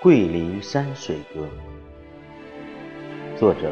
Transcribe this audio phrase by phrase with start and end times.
[0.02, 1.46] 《桂林山水歌》，
[3.38, 3.70] 作者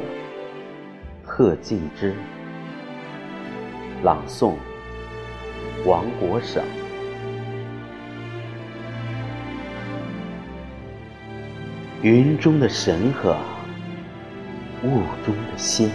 [1.25, 2.15] 贺敬之，
[4.03, 4.57] 朗诵
[5.87, 6.63] 王国省。
[12.03, 13.37] 云中的神鹤，
[14.85, 15.91] 雾中的仙，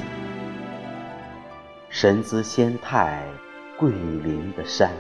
[1.90, 3.24] 神姿仙态，
[3.78, 4.92] 桂林的山，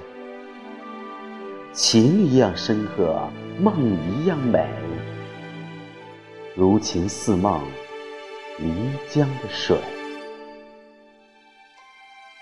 [1.73, 3.27] 情一样深刻，
[3.59, 3.73] 梦
[4.07, 4.69] 一样美。
[6.55, 7.59] 如情似梦，
[8.59, 9.75] 漓江的水，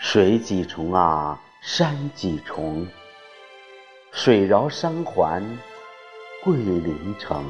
[0.02, 2.85] 水几重啊，山几重，
[4.12, 5.41] 水绕山环，
[6.43, 7.49] 桂林城，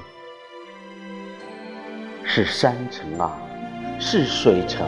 [2.23, 3.41] 是山城啊，
[3.99, 4.87] 是水城，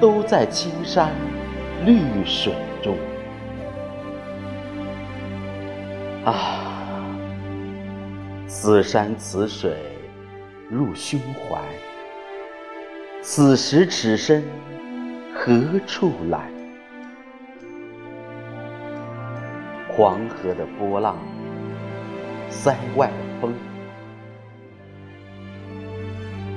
[0.00, 1.12] 都在青山
[1.86, 2.96] 绿水中。
[6.24, 7.16] 啊，
[8.46, 9.76] 此山此水。
[10.70, 11.60] 入胸怀，
[13.22, 14.44] 此时此身
[15.34, 15.52] 何
[15.84, 16.48] 处来？
[19.88, 21.18] 黄河的波浪，
[22.48, 23.52] 塞外风，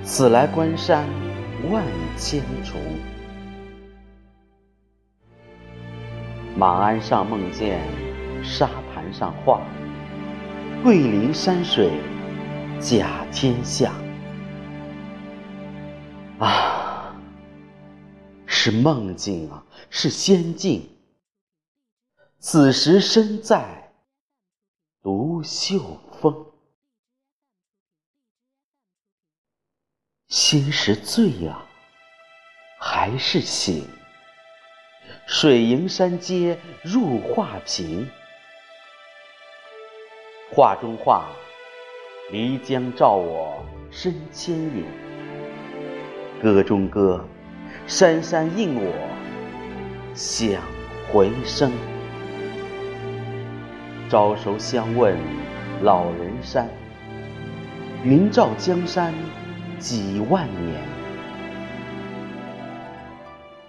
[0.04, 1.08] 此来关山
[1.72, 1.84] 万
[2.16, 2.80] 千重。
[6.56, 7.82] 马鞍上梦见
[8.44, 8.70] 沙
[9.12, 9.62] 上画，
[10.84, 11.92] 桂林山水
[12.80, 13.92] 甲天下。
[16.40, 17.16] 啊，
[18.46, 20.90] 是梦境啊，是仙境。
[22.40, 23.92] 此时身在
[25.02, 26.46] 独秀峰，
[30.28, 31.66] 心是醉啊，
[32.80, 33.88] 还是醒？
[35.26, 38.10] 水迎山阶入画屏，
[40.56, 41.26] 画中画，
[42.32, 44.86] 漓江照我身牵引。
[46.40, 47.26] 歌中歌，
[47.88, 48.92] 山山应我
[50.14, 50.62] 响
[51.12, 51.72] 回声。
[54.08, 55.18] 朝熟相问
[55.82, 56.70] 老人山，
[58.04, 59.12] 云照江山
[59.80, 60.80] 几万年。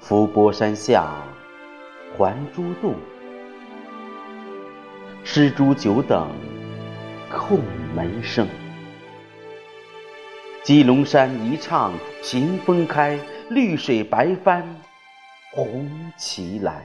[0.01, 1.15] 伏波山下
[2.19, 2.95] 还珠洞，
[5.25, 6.29] 施主久等
[7.35, 7.59] 叩
[7.95, 8.49] 门声。
[10.63, 13.19] 鸡龙山一唱屏风开，
[13.51, 14.65] 绿水白帆
[15.53, 16.83] 红旗来。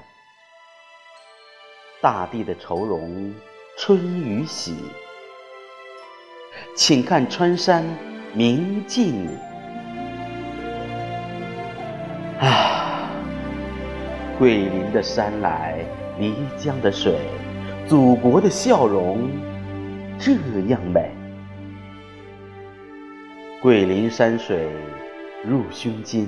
[2.02, 3.34] 大地的愁容
[3.78, 4.76] 春雨洗，
[6.76, 7.86] 请看穿山
[8.34, 9.28] 明镜。
[12.40, 13.10] 啊，
[14.38, 15.86] 桂林的山来，
[16.20, 17.18] 漓江的水，
[17.88, 19.30] 祖国的笑容
[20.20, 20.34] 这
[20.68, 21.10] 样美。
[23.62, 24.70] 桂林山水
[25.46, 26.28] 入胸襟，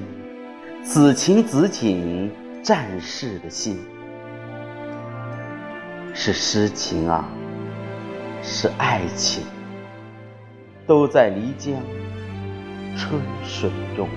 [0.81, 2.31] 此情此景，
[2.63, 3.77] 战士的心，
[6.13, 7.29] 是诗情啊，
[8.41, 9.43] 是爱情，
[10.87, 11.75] 都在漓江
[12.97, 14.07] 春水中。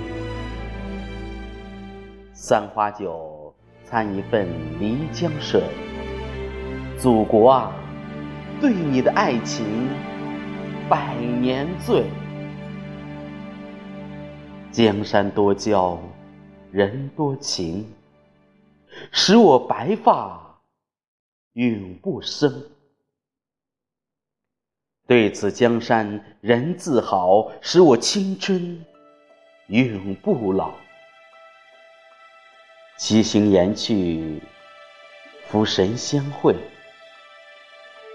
[2.33, 4.47] 三花酒，掺一份
[4.81, 5.63] 漓江水，
[6.99, 7.73] 祖国啊，
[8.65, 9.91] 对你的爱情
[10.89, 12.07] 百年醉。
[14.73, 16.01] 江山多娇，
[16.71, 17.87] 人多情，
[19.13, 20.63] 使我白发
[21.53, 22.51] 永不生。
[25.07, 28.83] 对此江山人自豪，使我青春
[29.67, 30.73] 永不老。
[32.97, 34.41] 七星岩去，
[35.49, 36.57] 福神相会，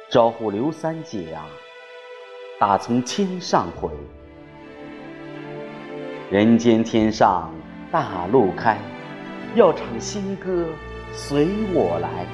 [0.10, 1.46] 招呼刘三姐啊，
[2.60, 3.92] 打从天上回。
[6.32, 7.54] 人间天上
[7.92, 8.80] 大路开，
[9.54, 10.66] 要唱新歌
[11.12, 12.26] 随我来。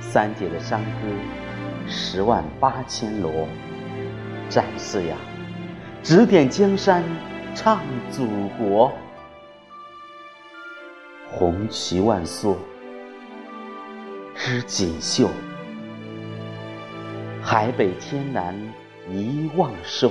[0.00, 0.90] 三姐的山歌
[1.86, 3.46] 十万八千罗，
[4.48, 5.18] 战士呀，
[6.02, 7.04] 指点江山
[7.54, 8.26] 唱祖
[8.56, 8.90] 国。
[11.30, 12.56] 红旗万梭
[14.34, 15.28] 织锦绣，
[17.46, 18.58] 海北天南
[19.06, 20.10] 一望收。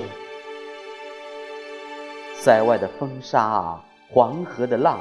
[2.36, 3.76] 塞外的风沙，
[4.08, 5.00] 黄河的浪，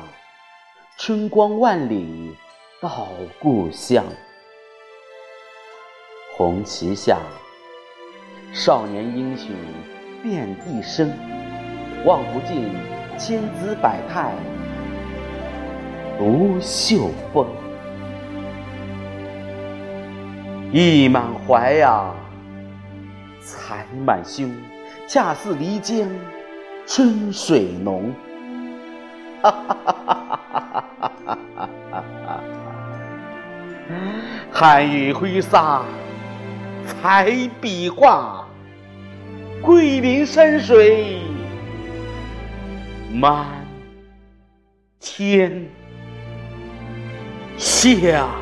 [0.96, 2.34] 春光万里
[2.81, 3.08] 到
[3.38, 4.02] 故乡。
[6.34, 7.19] 红旗下，
[8.50, 9.50] 少年英雄
[10.23, 11.12] 遍地生，
[12.06, 12.70] 望不尽
[13.19, 14.34] 千姿百态，
[16.19, 17.46] 独秀峰。
[20.72, 22.10] 意满怀呀，
[23.42, 24.50] 才满胸，
[25.06, 26.08] 恰似漓江
[26.86, 28.10] 春水浓。
[29.42, 31.12] 哈哈哈哈
[31.90, 32.40] 哈哈！
[34.50, 35.82] 寒雨挥洒
[36.86, 37.30] 彩
[37.60, 38.48] 笔画，
[39.60, 41.19] 桂林山水
[43.12, 43.46] 满
[44.98, 45.69] 天
[47.58, 48.42] 下。